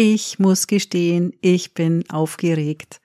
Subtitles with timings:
[0.00, 3.00] Ich muss gestehen, ich bin aufgeregt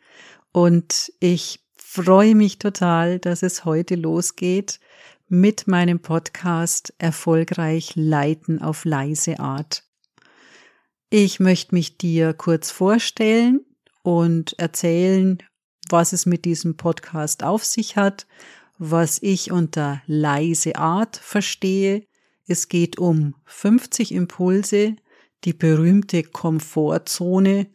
[0.52, 4.80] und ich freue mich total, dass es heute losgeht
[5.28, 9.86] mit meinem Podcast Erfolgreich leiten auf leise Art.
[11.10, 13.66] Ich möchte mich dir kurz vorstellen
[14.04, 15.40] und erzählen,
[15.90, 18.28] was es mit diesem Podcast auf sich hat,
[18.78, 22.06] was ich unter leise Art verstehe.
[22.46, 24.96] Es geht um 50 Impulse,
[25.46, 27.68] die berühmte Komfortzone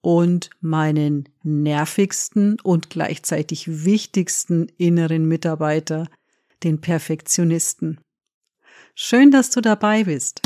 [0.00, 6.08] und meinen nervigsten und gleichzeitig wichtigsten inneren Mitarbeiter,
[6.62, 8.00] den Perfektionisten.
[8.94, 10.40] Schön, dass du dabei bist.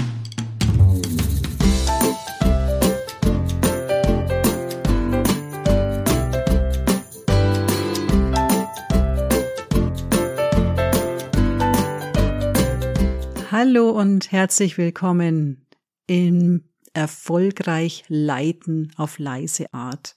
[13.50, 15.66] Hallo und herzlich willkommen
[16.06, 20.16] im Erfolgreich Leiten auf leise Art.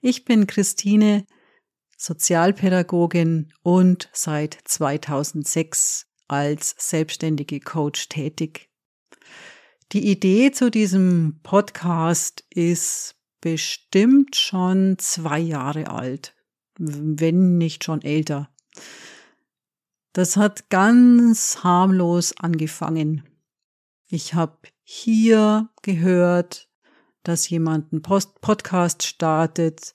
[0.00, 1.26] Ich bin Christine,
[1.96, 8.70] Sozialpädagogin und seit 2006 als selbstständige Coach tätig.
[9.92, 16.34] Die Idee zu diesem Podcast ist bestimmt schon zwei Jahre alt,
[16.78, 18.48] wenn nicht schon älter.
[20.12, 23.24] Das hat ganz harmlos angefangen.
[24.08, 24.58] Ich habe
[24.92, 26.66] hier gehört,
[27.22, 29.94] dass jemand einen Post Podcast startet.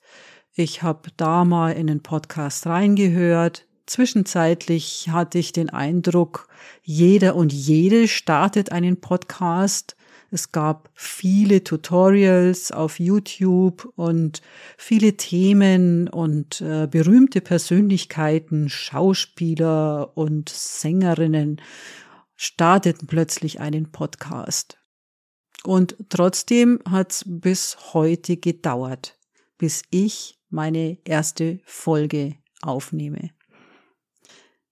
[0.54, 3.66] Ich habe da mal in den Podcast reingehört.
[3.84, 6.48] Zwischenzeitlich hatte ich den Eindruck,
[6.82, 9.96] jeder und jede startet einen Podcast.
[10.30, 14.40] Es gab viele Tutorials auf YouTube und
[14.78, 21.60] viele Themen und äh, berühmte Persönlichkeiten, Schauspieler und Sängerinnen
[22.34, 24.78] starteten plötzlich einen Podcast.
[25.66, 29.18] Und trotzdem hat's bis heute gedauert,
[29.58, 33.30] bis ich meine erste Folge aufnehme.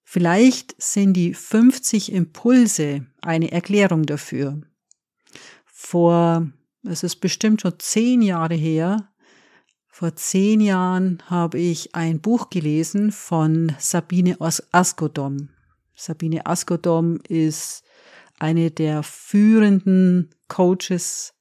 [0.04, 4.60] Vielleicht sind die 50 Impulse eine Erklärung dafür.
[5.66, 6.48] Vor,
[6.84, 9.12] es ist bestimmt schon zehn Jahre her,
[9.88, 14.36] vor zehn Jahren habe ich ein Buch gelesen von Sabine
[14.70, 15.48] Askodom.
[15.96, 17.82] Sabine Askodom ist
[18.38, 21.34] eine der führenden Coaches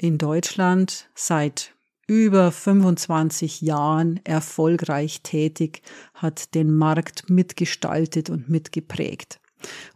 [0.00, 1.76] in Deutschland seit
[2.08, 5.82] über 25 Jahren erfolgreich tätig,
[6.14, 9.40] hat den Markt mitgestaltet und mitgeprägt.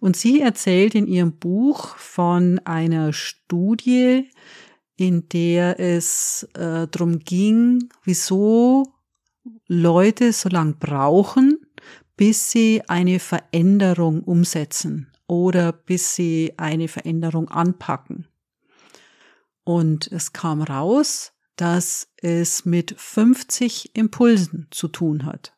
[0.01, 4.31] Und sie erzählt in ihrem Buch von einer Studie,
[4.97, 8.85] in der es äh, darum ging, wieso
[9.67, 11.67] Leute so lang brauchen,
[12.17, 18.29] bis sie eine Veränderung umsetzen oder bis sie eine Veränderung anpacken.
[19.67, 25.55] Und es kam raus, dass es mit 50 Impulsen zu tun hat.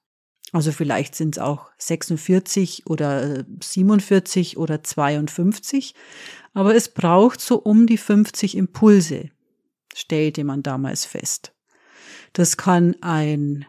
[0.51, 5.95] Also vielleicht sind es auch 46 oder 47 oder 52,
[6.55, 9.29] aber es braucht so um die 50 Impulse,
[9.95, 11.53] stellte man damals fest.
[12.33, 13.67] Das kann ein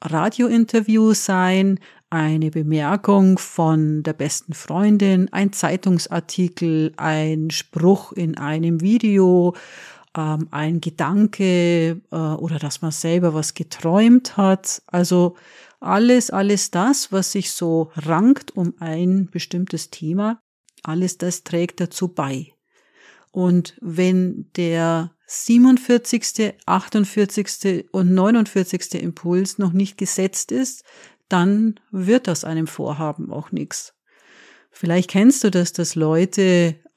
[0.00, 1.80] Radiointerview sein,
[2.12, 9.56] eine Bemerkung von der besten Freundin, ein Zeitungsartikel, ein Spruch in einem Video,
[10.14, 14.82] ähm, ein Gedanke äh, oder dass man selber was geträumt hat.
[14.88, 15.36] Also
[15.80, 20.38] alles, alles das, was sich so rankt um ein bestimmtes Thema,
[20.82, 22.52] alles das trägt dazu bei.
[23.30, 27.86] Und wenn der 47., 48.
[27.90, 29.02] und 49.
[29.02, 30.84] Impuls noch nicht gesetzt ist,
[31.32, 33.94] dann wird aus einem Vorhaben auch nichts.
[34.70, 36.42] Vielleicht kennst du das, dass Leute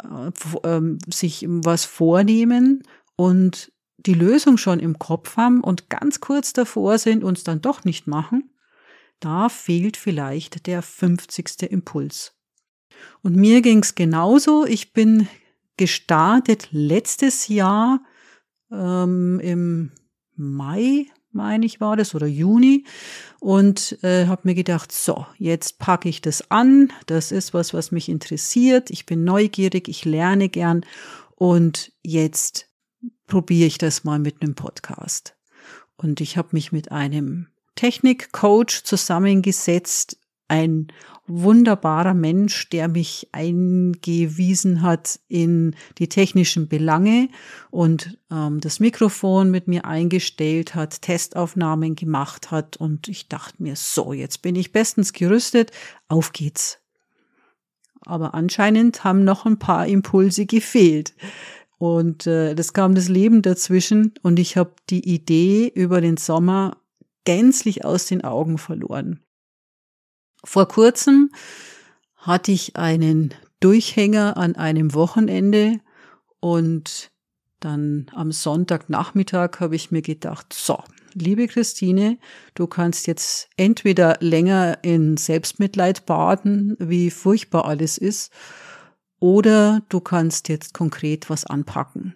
[0.03, 0.27] äh,
[0.63, 2.83] äh, sich was vornehmen
[3.15, 7.61] und die Lösung schon im Kopf haben und ganz kurz davor sind und es dann
[7.61, 8.51] doch nicht machen.
[9.19, 11.63] Da fehlt vielleicht der 50.
[11.71, 12.33] Impuls.
[13.23, 14.65] Und mir ging es genauso.
[14.65, 15.27] Ich bin
[15.77, 18.01] gestartet letztes Jahr
[18.71, 19.91] ähm, im
[20.35, 22.85] Mai meine ich war das, oder Juni.
[23.39, 26.91] Und äh, habe mir gedacht, so, jetzt packe ich das an.
[27.05, 28.89] Das ist was, was mich interessiert.
[28.89, 30.85] Ich bin neugierig, ich lerne gern.
[31.35, 32.69] Und jetzt
[33.27, 35.35] probiere ich das mal mit einem Podcast.
[35.97, 40.17] Und ich habe mich mit einem Technikcoach zusammengesetzt,
[40.47, 40.87] ein
[41.27, 47.29] wunderbarer Mensch, der mich eingewiesen hat in die technischen Belange
[47.71, 53.75] und ähm, das Mikrofon mit mir eingestellt hat, Testaufnahmen gemacht hat und ich dachte mir,
[53.75, 55.71] so, jetzt bin ich bestens gerüstet,
[56.07, 56.79] auf geht's.
[58.05, 61.15] Aber anscheinend haben noch ein paar Impulse gefehlt.
[61.77, 66.77] Und äh, das kam das Leben dazwischen und ich habe die Idee über den Sommer
[67.25, 69.24] gänzlich aus den Augen verloren.
[70.45, 71.31] Vor kurzem
[72.15, 75.79] hatte ich einen Durchhänger an einem Wochenende
[76.39, 77.11] und
[77.59, 80.77] dann am Sonntagnachmittag habe ich mir gedacht, so,
[81.15, 82.19] liebe Christine,
[82.53, 88.31] du kannst jetzt entweder länger in Selbstmitleid baden, wie furchtbar alles ist,
[89.19, 92.15] oder du kannst jetzt konkret was anpacken.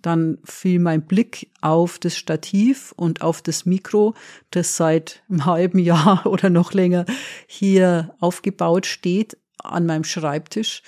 [0.00, 4.14] Dann fiel mein Blick auf das Stativ und auf das Mikro,
[4.50, 7.04] das seit einem halben Jahr oder noch länger
[7.46, 10.82] hier aufgebaut steht an meinem Schreibtisch.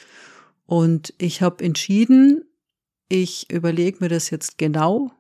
[0.67, 2.45] Und ich habe entschieden,
[3.09, 5.13] ich überlege mir das jetzt genau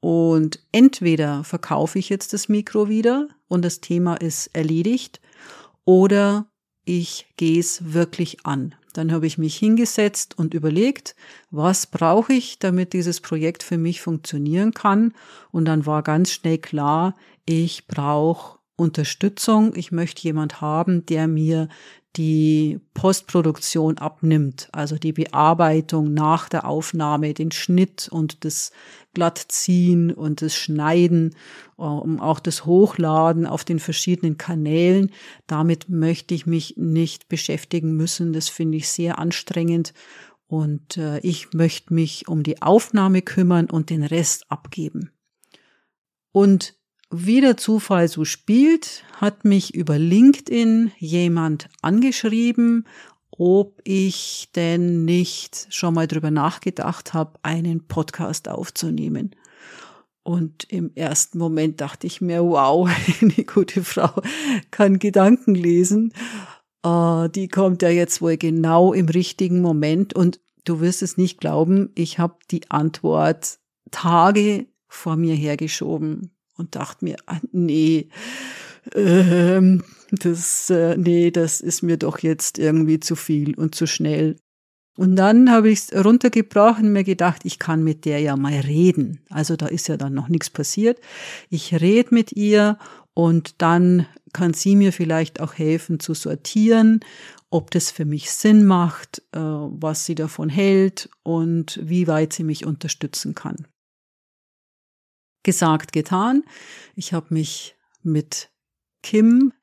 [0.00, 5.20] und entweder verkaufe ich jetzt das Mikro wieder und das Thema ist erledigt
[5.84, 6.46] oder
[6.84, 8.74] ich gehe es wirklich an.
[8.92, 11.14] Dann habe ich mich hingesetzt und überlegt,
[11.50, 15.14] was brauche ich, damit dieses Projekt für mich funktionieren kann.
[15.50, 17.14] Und dann war ganz schnell klar,
[17.44, 19.74] ich brauche Unterstützung.
[19.74, 21.68] Ich möchte jemand haben, der mir
[22.16, 28.72] die Postproduktion abnimmt, also die Bearbeitung nach der Aufnahme, den Schnitt und das
[29.14, 31.34] Glattziehen und das Schneiden,
[31.76, 35.10] um auch das Hochladen auf den verschiedenen Kanälen.
[35.46, 38.32] Damit möchte ich mich nicht beschäftigen müssen.
[38.32, 39.92] Das finde ich sehr anstrengend.
[40.46, 45.10] Und äh, ich möchte mich um die Aufnahme kümmern und den Rest abgeben.
[46.32, 46.77] Und
[47.10, 52.86] wie der Zufall so spielt, hat mich über LinkedIn jemand angeschrieben,
[53.30, 59.34] ob ich denn nicht schon mal drüber nachgedacht habe, einen Podcast aufzunehmen.
[60.22, 62.90] Und im ersten Moment dachte ich mir, wow,
[63.22, 64.20] eine gute Frau
[64.70, 66.12] kann Gedanken lesen.
[66.84, 70.14] Uh, die kommt ja jetzt wohl genau im richtigen Moment.
[70.14, 73.58] Und du wirst es nicht glauben, ich habe die Antwort
[73.90, 78.08] Tage vor mir hergeschoben und dachte mir, ah, nee,
[78.94, 84.36] ähm, das, äh, nee, das ist mir doch jetzt irgendwie zu viel und zu schnell.
[84.96, 88.54] Und dann habe ich es runtergebrochen und mir gedacht, ich kann mit der ja mal
[88.54, 89.20] reden.
[89.30, 91.00] Also da ist ja dann noch nichts passiert.
[91.50, 92.78] Ich rede mit ihr
[93.14, 97.00] und dann kann sie mir vielleicht auch helfen zu sortieren,
[97.50, 102.44] ob das für mich Sinn macht, äh, was sie davon hält und wie weit sie
[102.44, 103.68] mich unterstützen kann.
[105.48, 106.44] Gesagt, getan.
[106.94, 108.50] Ich habe mich mit
[109.02, 109.54] Kim,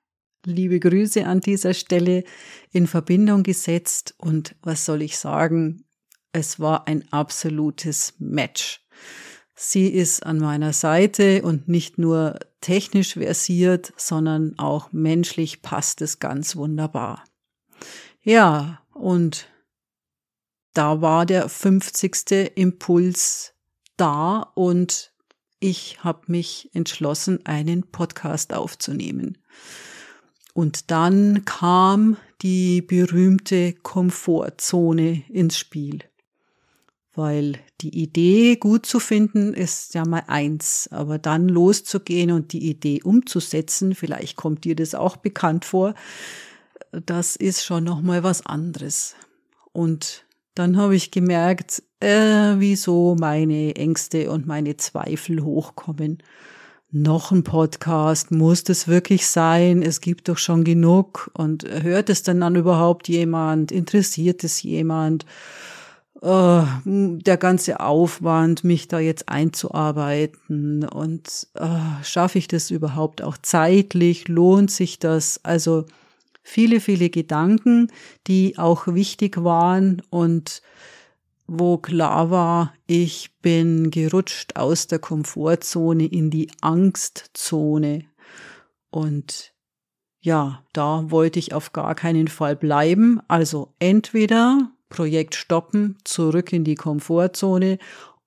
[0.43, 2.23] liebe Grüße an dieser Stelle,
[2.71, 5.85] in Verbindung gesetzt und was soll ich sagen,
[6.31, 8.83] es war ein absolutes Match.
[9.53, 16.17] Sie ist an meiner Seite und nicht nur technisch versiert, sondern auch menschlich passt es
[16.17, 17.23] ganz wunderbar.
[18.23, 19.47] Ja, und
[20.73, 22.55] da war der 50.
[22.55, 23.53] Impuls
[23.97, 25.11] da und
[25.65, 29.39] ich habe mich entschlossen, einen Podcast aufzunehmen.
[30.53, 36.01] Und dann kam die berühmte Komfortzone ins Spiel.
[37.15, 42.69] Weil die Idee gut zu finden ist ja mal eins, aber dann loszugehen und die
[42.69, 45.95] Idee umzusetzen, vielleicht kommt dir das auch bekannt vor,
[46.91, 49.15] das ist schon noch mal was anderes.
[49.71, 56.19] Und dann habe ich gemerkt, äh, wieso meine Ängste und meine Zweifel hochkommen.
[56.91, 59.81] Noch ein Podcast, muss das wirklich sein?
[59.81, 61.31] Es gibt doch schon genug.
[61.33, 63.71] Und hört es denn dann überhaupt jemand?
[63.71, 65.25] Interessiert es jemand?
[66.21, 73.38] Uh, der ganze Aufwand, mich da jetzt einzuarbeiten und uh, schaffe ich das überhaupt auch
[73.38, 74.27] zeitlich?
[74.27, 75.39] Lohnt sich das?
[75.43, 75.85] Also
[76.41, 77.91] viele, viele Gedanken,
[78.27, 80.62] die auch wichtig waren und
[81.47, 88.05] wo klar war, ich bin gerutscht aus der Komfortzone in die Angstzone.
[88.89, 89.53] Und
[90.21, 93.21] ja, da wollte ich auf gar keinen Fall bleiben.
[93.27, 97.77] Also entweder Projekt stoppen, zurück in die Komfortzone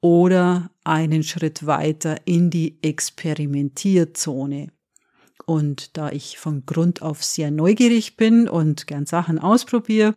[0.00, 4.68] oder einen Schritt weiter in die Experimentierzone.
[5.44, 10.14] Und da ich von Grund auf sehr neugierig bin und gern Sachen ausprobiere,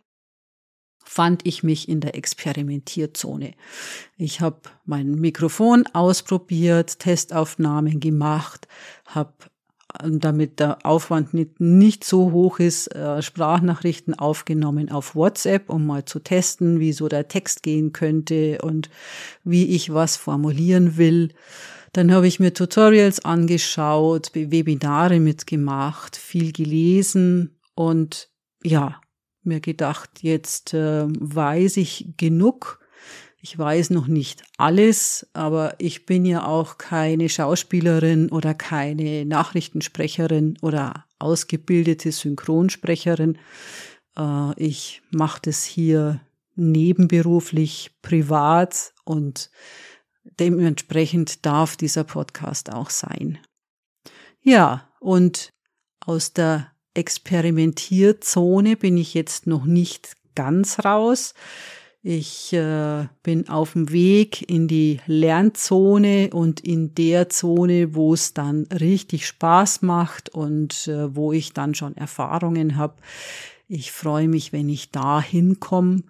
[1.12, 3.52] fand ich mich in der Experimentierzone.
[4.16, 8.66] Ich habe mein Mikrofon ausprobiert, Testaufnahmen gemacht,
[9.04, 9.34] habe
[10.02, 15.86] ähm, damit der Aufwand nicht, nicht so hoch ist, äh, Sprachnachrichten aufgenommen auf WhatsApp, um
[15.86, 18.88] mal zu testen, wie so der Text gehen könnte und
[19.44, 21.34] wie ich was formulieren will.
[21.92, 28.30] Dann habe ich mir Tutorials angeschaut, Webinare mitgemacht, viel gelesen und
[28.64, 28.98] ja,
[29.44, 32.80] mir gedacht, jetzt äh, weiß ich genug,
[33.44, 40.58] Ich weiß noch nicht alles, aber ich bin ja auch keine Schauspielerin oder keine Nachrichtensprecherin
[40.62, 43.38] oder ausgebildete Synchronsprecherin.
[44.16, 46.20] Äh, ich mache das hier
[46.54, 49.50] nebenberuflich, privat und
[50.38, 53.38] dementsprechend darf dieser Podcast auch sein.
[54.40, 55.52] Ja, und
[55.98, 61.34] aus der Experimentierzone bin ich jetzt noch nicht ganz raus.
[62.04, 68.34] Ich äh, bin auf dem Weg in die Lernzone und in der Zone, wo es
[68.34, 72.96] dann richtig Spaß macht und äh, wo ich dann schon Erfahrungen habe.
[73.68, 76.02] Ich freue mich, wenn ich da hinkomme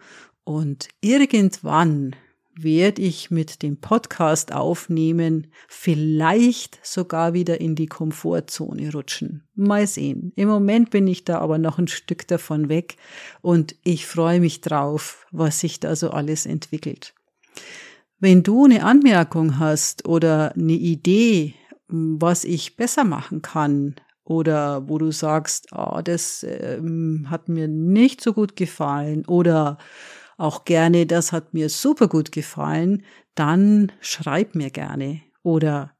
[0.44, 2.16] und irgendwann
[2.54, 9.44] werde ich mit dem Podcast aufnehmen vielleicht sogar wieder in die Komfortzone rutschen.
[9.54, 10.32] Mal sehen.
[10.36, 12.96] Im Moment bin ich da aber noch ein Stück davon weg
[13.40, 17.14] und ich freue mich drauf, was sich da so alles entwickelt.
[18.20, 21.54] Wenn du eine Anmerkung hast oder eine Idee,
[21.88, 28.20] was ich besser machen kann, oder wo du sagst, oh, das ähm, hat mir nicht
[28.20, 29.78] so gut gefallen oder
[30.42, 33.04] auch gerne, das hat mir super gut gefallen,
[33.36, 35.94] dann schreib mir gerne oder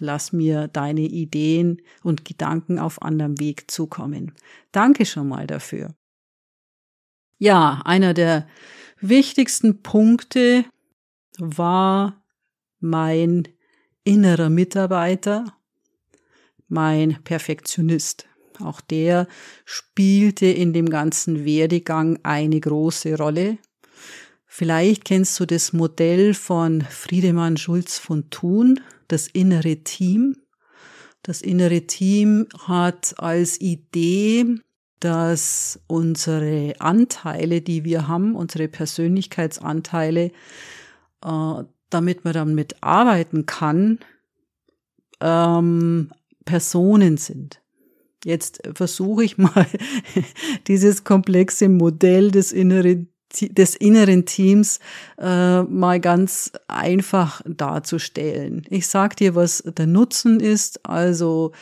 [0.00, 4.32] lass mir deine Ideen und Gedanken auf anderem Weg zukommen.
[4.72, 5.94] Danke schon mal dafür.
[7.38, 8.48] Ja, einer der
[9.00, 10.64] wichtigsten Punkte
[11.38, 12.24] war
[12.80, 13.46] mein
[14.02, 15.56] innerer Mitarbeiter,
[16.66, 18.26] mein Perfektionist.
[18.58, 19.28] Auch der
[19.64, 23.58] spielte in dem ganzen Werdegang eine große Rolle.
[24.56, 30.36] Vielleicht kennst du das Modell von Friedemann Schulz von Thun, das innere Team.
[31.24, 34.46] Das innere Team hat als Idee,
[35.00, 40.30] dass unsere Anteile, die wir haben, unsere Persönlichkeitsanteile,
[41.24, 43.98] äh, damit man damit arbeiten kann,
[45.20, 46.12] ähm,
[46.44, 47.60] Personen sind.
[48.24, 49.66] Jetzt versuche ich mal
[50.68, 53.08] dieses komplexe Modell des inneren
[53.40, 54.80] des inneren Teams
[55.18, 58.62] äh, mal ganz einfach darzustellen.
[58.70, 60.84] Ich sag dir, was der Nutzen ist.
[60.86, 61.52] Also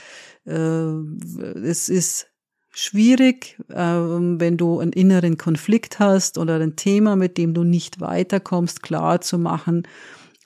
[0.46, 2.28] äh, es ist
[2.70, 8.00] schwierig, äh, wenn du einen inneren Konflikt hast oder ein Thema, mit dem du nicht
[8.00, 9.84] weiterkommst, klar zu machen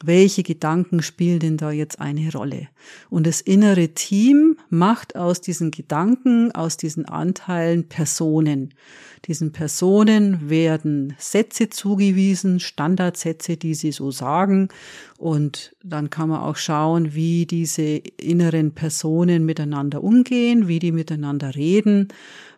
[0.04, 2.68] welche Gedanken spielen denn da jetzt eine Rolle?
[3.08, 8.74] Und das innere Team macht aus diesen Gedanken, aus diesen Anteilen Personen.
[9.24, 14.68] Diesen Personen werden Sätze zugewiesen, Standardsätze, die sie so sagen.
[15.18, 21.54] Und dann kann man auch schauen, wie diese inneren Personen miteinander umgehen, wie die miteinander
[21.54, 22.08] reden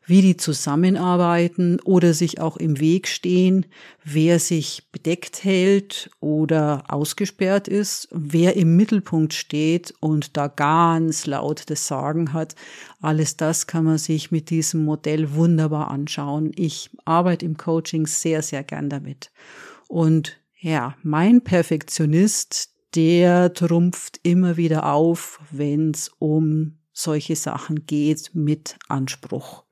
[0.09, 3.67] wie die zusammenarbeiten oder sich auch im Weg stehen,
[4.03, 11.65] wer sich bedeckt hält oder ausgesperrt ist, wer im Mittelpunkt steht und da ganz laut
[11.69, 12.55] das Sagen hat.
[13.03, 16.53] Alles das kann man sich mit diesem Modell wunderbar anschauen.
[16.57, 19.31] Ich arbeite im Coaching sehr, sehr gern damit.
[19.89, 28.31] Und ja, mein Perfektionist, der trumpft immer wieder auf, wenn es um solche Sachen geht
[28.33, 29.68] mit Anspruch.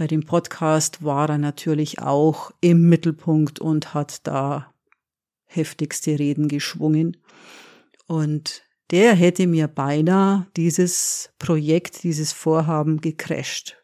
[0.00, 4.72] Bei dem Podcast war er natürlich auch im Mittelpunkt und hat da
[5.44, 7.18] heftigste Reden geschwungen.
[8.06, 13.76] Und der hätte mir beinahe dieses Projekt, dieses Vorhaben gecrasht,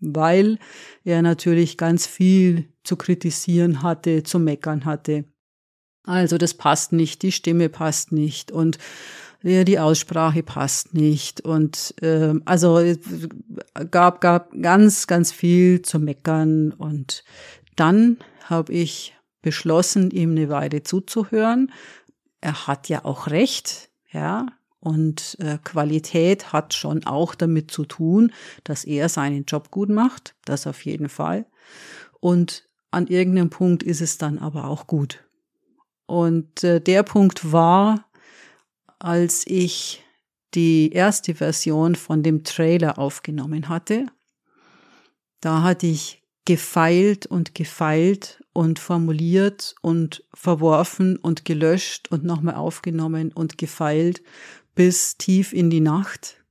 [0.00, 0.58] weil
[1.04, 5.26] er natürlich ganz viel zu kritisieren hatte, zu meckern hatte.
[6.04, 8.78] Also das passt nicht, die Stimme passt nicht und
[9.42, 11.40] ja, die Aussprache passt nicht.
[11.40, 12.80] Und äh, also
[13.90, 16.72] gab, gab ganz, ganz viel zu meckern.
[16.72, 17.24] Und
[17.76, 21.72] dann habe ich beschlossen, ihm eine Weile zuzuhören.
[22.40, 24.46] Er hat ja auch recht, ja.
[24.80, 28.32] Und äh, Qualität hat schon auch damit zu tun,
[28.64, 30.34] dass er seinen Job gut macht.
[30.46, 31.44] Das auf jeden Fall.
[32.18, 35.22] Und an irgendeinem Punkt ist es dann aber auch gut.
[36.06, 38.09] Und äh, der Punkt war,
[39.00, 40.04] als ich
[40.54, 44.06] die erste Version von dem Trailer aufgenommen hatte.
[45.40, 53.32] Da hatte ich gefeilt und gefeilt und formuliert und verworfen und gelöscht und nochmal aufgenommen
[53.32, 54.22] und gefeilt
[54.74, 56.42] bis tief in die Nacht.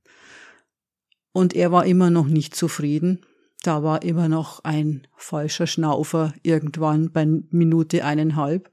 [1.32, 3.24] Und er war immer noch nicht zufrieden.
[3.62, 8.70] Da war immer noch ein falscher Schnaufer irgendwann bei Minute eineinhalb.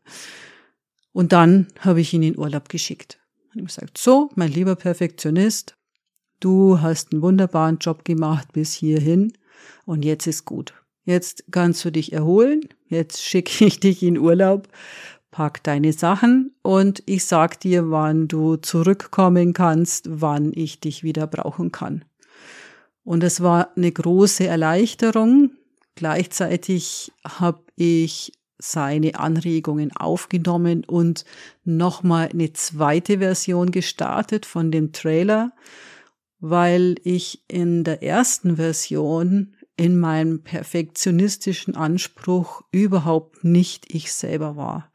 [1.11, 3.19] Und dann habe ich ihn in Urlaub geschickt.
[3.57, 5.75] Und ihm gesagt, so, mein lieber Perfektionist,
[6.39, 9.33] du hast einen wunderbaren Job gemacht bis hierhin
[9.87, 10.75] und jetzt ist gut.
[11.05, 14.67] Jetzt kannst du dich erholen, jetzt schicke ich dich in Urlaub,
[15.31, 21.25] pack deine Sachen und ich sag dir, wann du zurückkommen kannst, wann ich dich wieder
[21.25, 22.05] brauchen kann.
[23.03, 25.49] Und es war eine große Erleichterung.
[25.95, 31.25] Gleichzeitig habe ich seine Anregungen aufgenommen und
[31.63, 35.53] nochmal eine zweite Version gestartet von dem Trailer,
[36.39, 44.91] weil ich in der ersten Version in meinem perfektionistischen Anspruch überhaupt nicht ich selber war.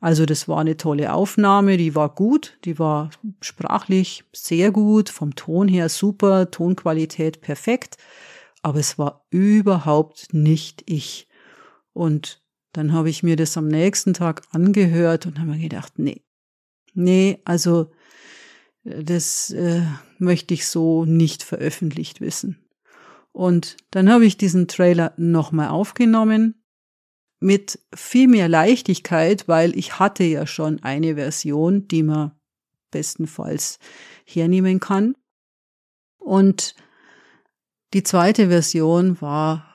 [0.00, 3.10] Also das war eine tolle Aufnahme, die war gut, die war
[3.42, 7.98] sprachlich sehr gut, vom Ton her super, Tonqualität perfekt,
[8.62, 11.28] aber es war überhaupt nicht ich.
[11.92, 12.40] Und
[12.72, 16.22] dann habe ich mir das am nächsten Tag angehört und habe mir gedacht, nee,
[16.94, 17.90] nee, also
[18.84, 19.82] das äh,
[20.18, 22.64] möchte ich so nicht veröffentlicht wissen.
[23.32, 26.62] Und dann habe ich diesen Trailer nochmal aufgenommen
[27.38, 32.32] mit viel mehr Leichtigkeit, weil ich hatte ja schon eine Version, die man
[32.90, 33.78] bestenfalls
[34.24, 35.14] hernehmen kann.
[36.18, 36.74] Und
[37.94, 39.69] die zweite Version war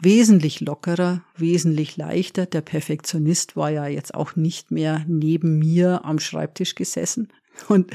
[0.00, 2.46] wesentlich lockerer, wesentlich leichter.
[2.46, 7.28] Der Perfektionist war ja jetzt auch nicht mehr neben mir am Schreibtisch gesessen.
[7.68, 7.90] Und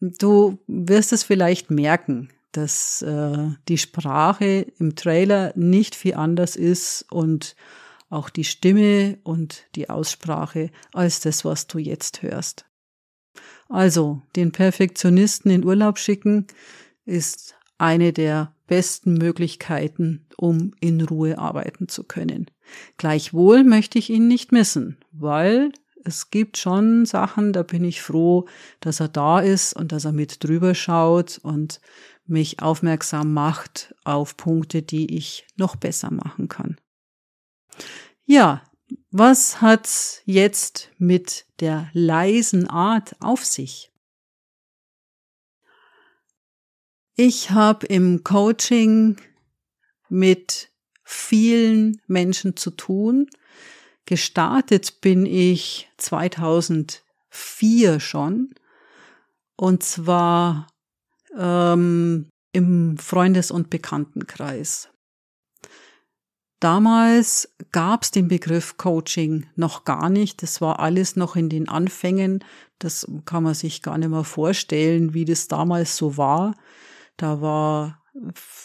[0.00, 7.06] du wirst es vielleicht merken, dass äh, die Sprache im Trailer nicht viel anders ist
[7.10, 7.54] und
[8.08, 12.66] auch die Stimme und die Aussprache als das, was du jetzt hörst.
[13.68, 16.48] Also, den Perfektionisten in Urlaub schicken
[17.04, 22.46] ist eine der besten Möglichkeiten, um in Ruhe arbeiten zu können.
[22.98, 25.72] Gleichwohl möchte ich ihn nicht missen, weil
[26.04, 28.46] es gibt schon Sachen, da bin ich froh,
[28.78, 31.80] dass er da ist und dass er mit drüber schaut und
[32.26, 36.76] mich aufmerksam macht auf Punkte, die ich noch besser machen kann.
[38.24, 38.62] Ja,
[39.10, 43.89] was hat's jetzt mit der leisen Art auf sich?
[47.22, 49.18] Ich habe im Coaching
[50.08, 50.70] mit
[51.04, 53.28] vielen Menschen zu tun.
[54.06, 58.54] Gestartet bin ich 2004 schon
[59.56, 60.68] und zwar
[61.36, 64.88] ähm, im Freundes- und Bekanntenkreis.
[66.58, 70.42] Damals gab es den Begriff Coaching noch gar nicht.
[70.42, 72.42] Das war alles noch in den Anfängen.
[72.78, 76.54] Das kann man sich gar nicht mehr vorstellen, wie das damals so war.
[77.16, 78.00] Da war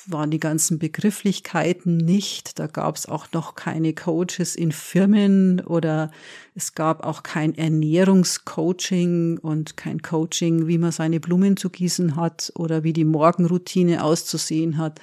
[0.08, 2.58] waren die ganzen Begrifflichkeiten nicht.
[2.58, 6.12] Da gab es auch noch keine Coaches in Firmen oder
[6.56, 12.52] es gab auch kein Ernährungscoaching und kein Coaching, wie man seine Blumen zu gießen hat
[12.56, 15.00] oder wie die Morgenroutine auszusehen hat.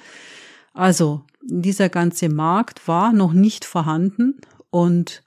[0.73, 5.23] Also dieser ganze Markt war noch nicht vorhanden und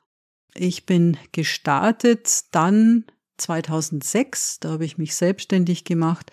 [0.55, 3.05] ich bin gestartet dann
[3.39, 6.33] 2006, da habe ich mich selbstständig gemacht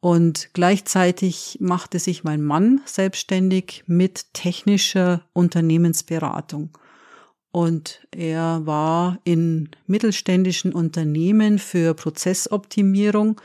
[0.00, 6.76] und gleichzeitig machte sich mein Mann selbstständig mit technischer Unternehmensberatung.
[7.50, 13.40] Und er war in mittelständischen Unternehmen für Prozessoptimierung.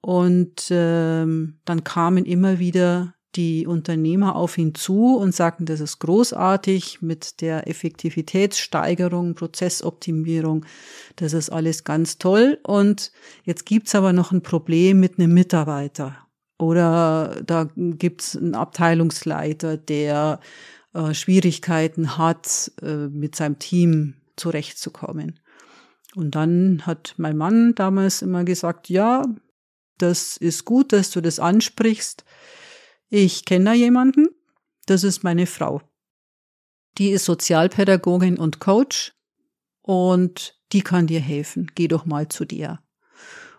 [0.00, 5.98] Und ähm, dann kamen immer wieder die Unternehmer auf ihn zu und sagten, das ist
[5.98, 10.64] großartig mit der Effektivitätssteigerung, Prozessoptimierung,
[11.16, 12.58] das ist alles ganz toll.
[12.62, 13.12] Und
[13.44, 16.16] jetzt gibt's aber noch ein Problem mit einem Mitarbeiter.
[16.58, 20.40] Oder da gibt's einen Abteilungsleiter, der
[20.92, 25.40] äh, Schwierigkeiten hat, äh, mit seinem Team zurechtzukommen.
[26.14, 29.24] Und dann hat mein Mann damals immer gesagt, ja,
[29.98, 32.24] das ist gut, dass du das ansprichst.
[33.16, 34.26] Ich kenne da jemanden,
[34.86, 35.80] das ist meine Frau.
[36.98, 39.12] Die ist Sozialpädagogin und Coach
[39.82, 41.70] und die kann dir helfen.
[41.76, 42.80] Geh doch mal zu dir.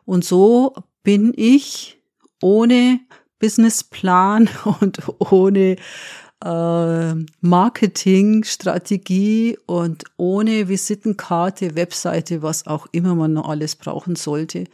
[0.04, 2.02] Und so bin ich
[2.42, 3.00] ohne
[3.40, 4.50] Businessplan
[4.82, 5.78] und ohne
[6.44, 14.66] äh, Marketingstrategie und ohne Visitenkarte, Webseite, was auch immer man noch alles brauchen sollte,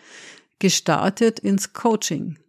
[0.58, 2.40] gestartet ins Coaching.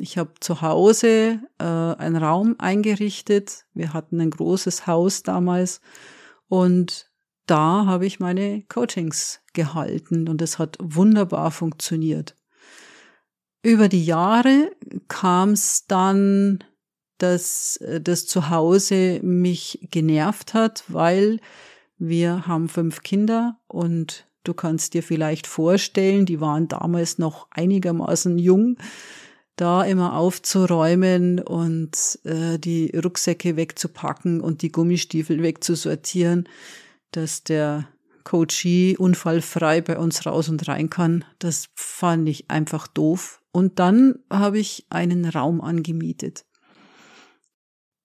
[0.00, 3.66] Ich habe zu Hause äh, einen Raum eingerichtet.
[3.74, 5.80] Wir hatten ein großes Haus damals
[6.46, 7.10] und
[7.46, 12.36] da habe ich meine Coachings gehalten und es hat wunderbar funktioniert.
[13.62, 14.70] Über die Jahre
[15.08, 16.62] kam es dann,
[17.18, 21.40] dass das Zuhause mich genervt hat, weil
[21.96, 28.38] wir haben fünf Kinder und du kannst dir vielleicht vorstellen, die waren damals noch einigermaßen
[28.38, 28.76] jung
[29.60, 36.48] da immer aufzuräumen und äh, die Rucksäcke wegzupacken und die Gummistiefel wegzusortieren,
[37.10, 37.88] dass der
[38.24, 41.24] Coachie unfallfrei bei uns raus und rein kann.
[41.38, 43.40] Das fand ich einfach doof.
[43.52, 46.44] Und dann habe ich einen Raum angemietet.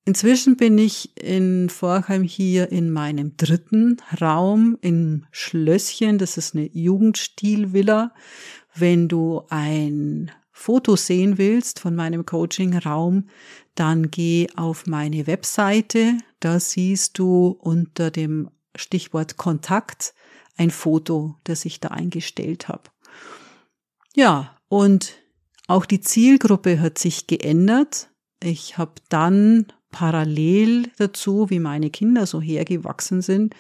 [0.06, 6.18] Inzwischen bin ich in Vorheim hier in meinem dritten Raum im Schlösschen.
[6.18, 8.14] Das ist eine Jugendstilvilla.
[8.76, 13.28] Wenn du ein Foto sehen willst von meinem Coaching-Raum,
[13.76, 16.18] dann geh auf meine Webseite.
[16.40, 20.14] Da siehst du unter dem Stichwort Kontakt
[20.56, 22.84] ein Foto, das ich da eingestellt habe.
[24.16, 25.16] Ja, und
[25.68, 28.12] auch die Zielgruppe hat sich geändert.
[28.42, 33.56] Ich habe dann parallel dazu, wie meine Kinder so hergewachsen sind,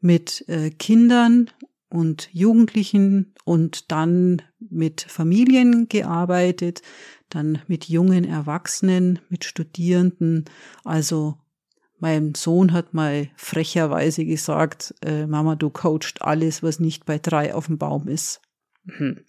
[0.00, 1.50] mit äh, Kindern
[1.90, 6.82] und Jugendlichen und dann mit Familien gearbeitet,
[7.30, 10.44] dann mit jungen Erwachsenen, mit Studierenden.
[10.84, 11.38] Also
[11.98, 17.54] mein Sohn hat mal frecherweise gesagt, äh, Mama, du coachst alles, was nicht bei drei
[17.54, 18.40] auf dem Baum ist.
[18.86, 19.24] Hm.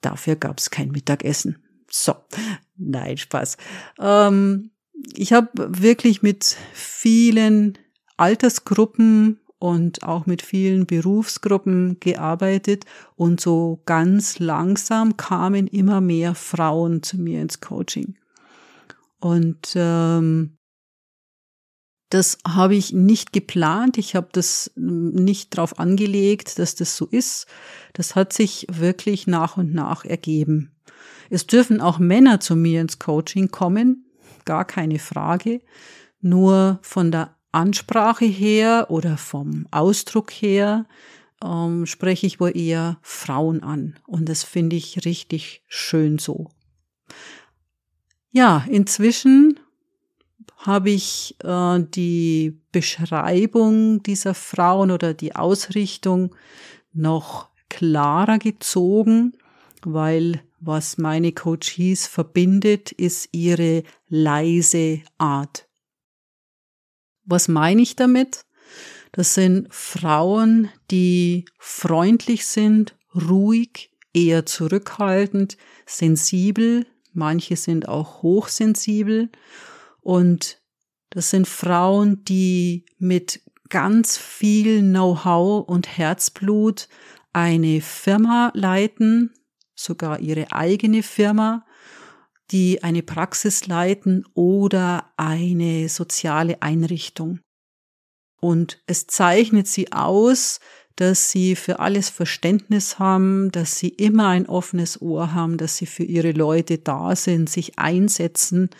[0.00, 1.62] Dafür gab's kein Mittagessen.
[1.88, 2.14] So,
[2.76, 3.56] nein, Spaß.
[4.00, 4.70] Ähm,
[5.14, 7.78] ich habe wirklich mit vielen
[8.16, 17.02] Altersgruppen und auch mit vielen Berufsgruppen gearbeitet und so ganz langsam kamen immer mehr Frauen
[17.02, 18.16] zu mir ins Coaching.
[19.18, 20.58] Und ähm,
[22.10, 27.46] das habe ich nicht geplant, ich habe das nicht darauf angelegt, dass das so ist.
[27.94, 30.76] Das hat sich wirklich nach und nach ergeben.
[31.30, 34.06] Es dürfen auch Männer zu mir ins Coaching kommen,
[34.44, 35.62] gar keine Frage.
[36.20, 40.84] Nur von der Ansprache her oder vom Ausdruck her
[41.42, 43.96] ähm, spreche ich wohl eher Frauen an.
[44.06, 46.50] Und das finde ich richtig schön so.
[48.30, 49.58] Ja, inzwischen
[50.58, 56.34] habe ich äh, die Beschreibung dieser Frauen oder die Ausrichtung
[56.92, 59.32] noch klarer gezogen,
[59.82, 65.65] weil was meine Coaches verbindet, ist ihre leise Art.
[67.26, 68.46] Was meine ich damit?
[69.12, 79.30] Das sind Frauen, die freundlich sind, ruhig, eher zurückhaltend, sensibel, manche sind auch hochsensibel.
[80.00, 80.60] Und
[81.10, 86.88] das sind Frauen, die mit ganz viel Know-how und Herzblut
[87.32, 89.34] eine Firma leiten,
[89.74, 91.65] sogar ihre eigene Firma
[92.50, 97.40] die eine Praxis leiten oder eine soziale Einrichtung.
[98.40, 100.60] Und es zeichnet sie aus,
[100.96, 105.86] dass sie für alles Verständnis haben, dass sie immer ein offenes Ohr haben, dass sie
[105.86, 108.70] für ihre Leute da sind, sich einsetzen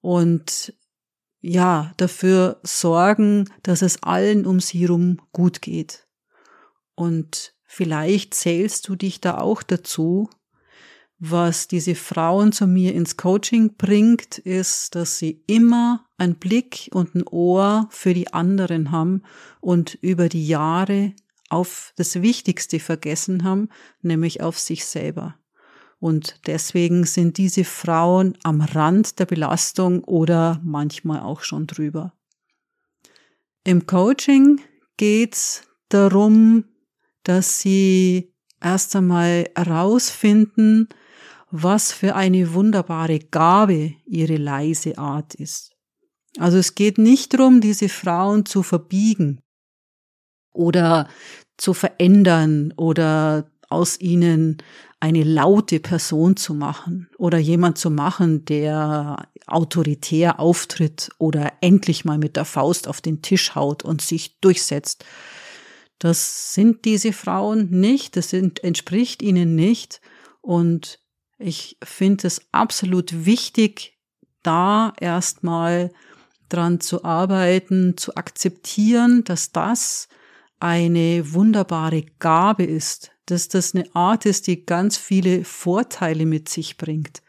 [0.00, 0.74] und
[1.40, 6.06] ja, dafür sorgen, dass es allen um sie herum gut geht.
[6.94, 10.30] Und vielleicht zählst du dich da auch dazu,
[11.18, 17.14] was diese Frauen zu mir ins Coaching bringt, ist, dass sie immer einen Blick und
[17.14, 19.22] ein Ohr für die anderen haben
[19.60, 21.12] und über die Jahre
[21.50, 23.68] auf das Wichtigste vergessen haben,
[24.00, 25.36] nämlich auf sich selber.
[25.98, 32.12] Und deswegen sind diese Frauen am Rand der Belastung oder manchmal auch schon drüber.
[33.64, 34.60] Im Coaching
[34.96, 36.64] geht's darum,
[37.24, 40.88] dass sie erst einmal herausfinden,
[41.50, 45.72] was für eine wunderbare Gabe ihre leise Art ist.
[46.38, 49.40] Also es geht nicht darum, diese Frauen zu verbiegen
[50.52, 51.08] oder
[51.56, 54.58] zu verändern oder aus ihnen
[55.00, 62.18] eine laute Person zu machen oder jemand zu machen, der autoritär auftritt oder endlich mal
[62.18, 65.04] mit der Faust auf den Tisch haut und sich durchsetzt.
[65.98, 70.00] Das sind diese Frauen nicht, das sind, entspricht ihnen nicht
[70.40, 71.00] und
[71.38, 73.98] ich finde es absolut wichtig,
[74.42, 75.92] da erstmal
[76.48, 80.08] dran zu arbeiten, zu akzeptieren, dass das
[80.60, 86.76] eine wunderbare Gabe ist, dass das eine Art ist, die ganz viele Vorteile mit sich
[86.76, 87.22] bringt.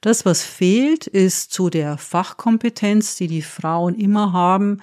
[0.00, 4.80] Das, was fehlt, ist zu der Fachkompetenz, die die Frauen immer haben,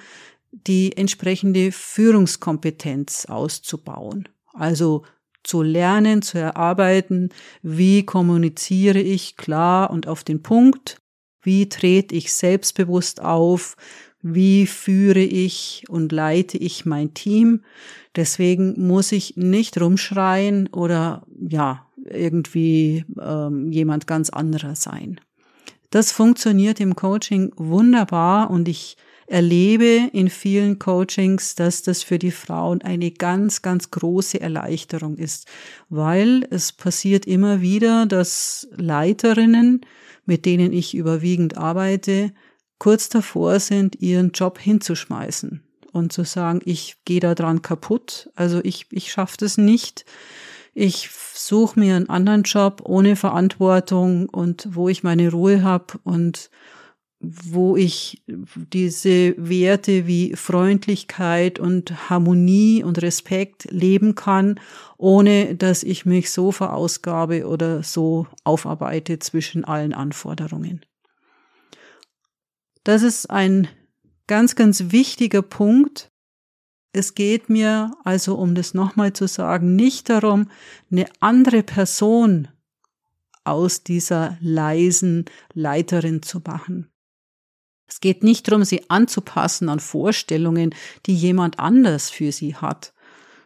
[0.51, 4.29] die entsprechende Führungskompetenz auszubauen.
[4.53, 5.03] Also
[5.45, 7.29] zu lernen, zu erarbeiten,
[7.61, 10.97] wie kommuniziere ich klar und auf den Punkt,
[11.41, 13.77] wie trete ich selbstbewusst auf,
[14.21, 17.61] wie führe ich und leite ich mein Team.
[18.15, 25.19] Deswegen muss ich nicht rumschreien oder ja, irgendwie ähm, jemand ganz anderer sein.
[25.91, 32.31] Das funktioniert im Coaching wunderbar und ich erlebe in vielen Coachings, dass das für die
[32.31, 35.47] Frauen eine ganz, ganz große Erleichterung ist,
[35.89, 39.81] weil es passiert immer wieder, dass Leiterinnen,
[40.25, 42.33] mit denen ich überwiegend arbeite,
[42.77, 48.59] kurz davor sind, ihren Job hinzuschmeißen und zu sagen, ich gehe da dran kaputt, also
[48.63, 50.05] ich, ich schaffe das nicht.
[50.77, 56.49] Ich suche mir einen anderen Job ohne Verantwortung und wo ich meine Ruhe habe und
[57.27, 64.59] wo ich diese Werte wie Freundlichkeit und Harmonie und Respekt leben kann,
[64.97, 70.85] ohne dass ich mich so verausgabe oder so aufarbeite zwischen allen Anforderungen.
[72.83, 73.67] Das ist ein
[74.27, 76.11] ganz, ganz wichtiger Punkt.
[76.93, 80.49] Es geht mir also, um das nochmal zu sagen, nicht darum,
[80.91, 82.47] eine andere Person
[83.43, 86.89] aus dieser leisen Leiterin zu machen.
[87.87, 90.73] Es geht nicht darum, sie anzupassen an Vorstellungen,
[91.05, 92.93] die jemand anders für sie hat.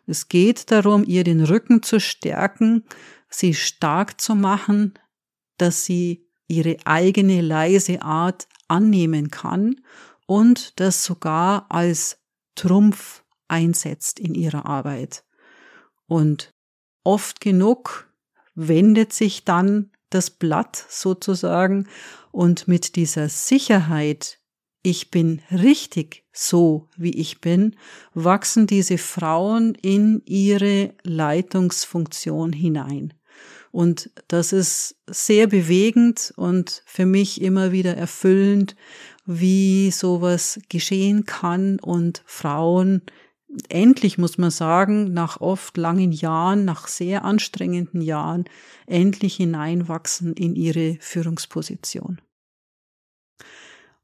[0.06, 2.84] Es geht darum, ihr den Rücken zu stärken,
[3.30, 4.94] sie stark zu machen,
[5.58, 9.82] dass sie ihre eigene leise Art annehmen kann
[10.26, 12.20] und das sogar als
[12.56, 15.24] Trumpf einsetzt in ihrer Arbeit.
[16.08, 16.54] Und
[17.04, 18.12] oft genug
[18.56, 21.88] wendet sich dann das Blatt sozusagen
[22.32, 24.40] und mit dieser Sicherheit,
[24.82, 27.76] ich bin richtig so, wie ich bin,
[28.14, 33.14] wachsen diese Frauen in ihre Leitungsfunktion hinein.
[33.72, 38.76] Und das ist sehr bewegend und für mich immer wieder erfüllend,
[39.26, 43.04] wie sowas geschehen kann und Frauen
[43.70, 48.46] endlich, muss man sagen, nach oft langen Jahren, nach sehr anstrengenden Jahren,
[48.86, 52.22] endlich hineinwachsen in ihre Führungsposition.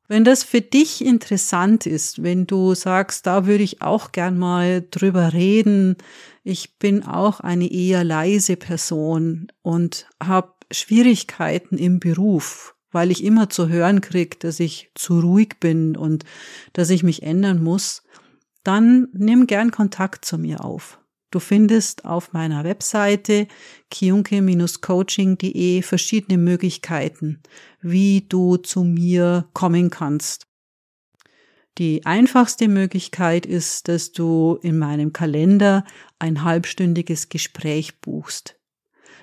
[0.07, 4.85] Wenn das für dich interessant ist, wenn du sagst, da würde ich auch gern mal
[4.91, 5.95] drüber reden,
[6.43, 13.49] ich bin auch eine eher leise Person und habe Schwierigkeiten im Beruf, weil ich immer
[13.49, 16.23] zu hören krieg, dass ich zu ruhig bin und
[16.73, 18.03] dass ich mich ändern muss,
[18.67, 20.99] dann nimm gern Kontakt zu mir auf.
[21.31, 23.47] Du findest auf meiner Webseite
[23.91, 27.41] kiunke-coaching.de verschiedene Möglichkeiten,
[27.81, 30.47] wie du zu mir kommen kannst.
[31.77, 35.83] Die einfachste Möglichkeit ist, dass du in meinem Kalender
[36.19, 38.55] ein halbstündiges Gespräch buchst.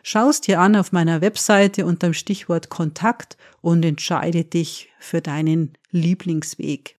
[0.02, 5.78] Schaust dir an auf meiner Webseite unter dem Stichwort Kontakt und entscheide dich für deinen
[5.90, 6.98] Lieblingsweg.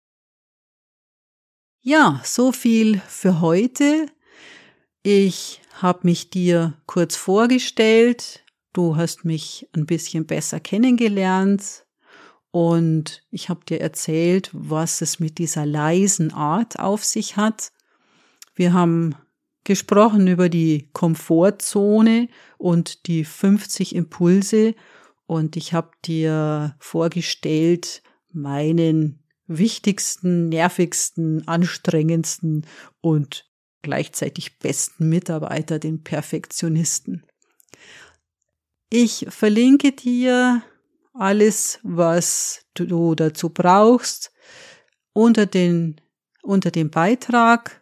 [1.85, 4.05] Ja, so viel für heute.
[5.01, 8.45] Ich habe mich dir kurz vorgestellt.
[8.71, 11.85] Du hast mich ein bisschen besser kennengelernt.
[12.51, 17.73] Und ich habe dir erzählt, was es mit dieser leisen Art auf sich hat.
[18.55, 19.15] Wir haben
[19.65, 24.73] gesprochen über die Komfortzone und die 50 Impulse
[25.25, 29.22] und ich habe dir vorgestellt meinen
[29.57, 32.65] wichtigsten, nervigsten, anstrengendsten
[33.01, 33.49] und
[33.81, 37.25] gleichzeitig besten Mitarbeiter, den Perfektionisten.
[38.89, 40.63] Ich verlinke dir
[41.13, 44.31] alles, was du dazu brauchst,
[45.13, 46.01] unter den,
[46.41, 47.81] unter dem Beitrag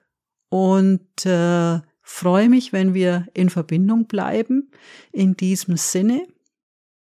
[0.49, 4.71] und äh, freue mich, wenn wir in Verbindung bleiben.
[5.11, 6.27] In diesem Sinne,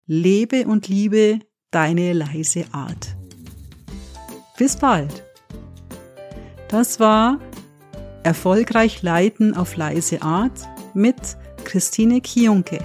[0.06, 1.40] lebe und liebe
[1.72, 3.16] deine leise Art.
[4.58, 5.24] Bis bald.
[6.68, 7.40] Das war
[8.24, 11.16] Erfolgreich leiten auf leise Art mit
[11.64, 12.80] Christine Kionke.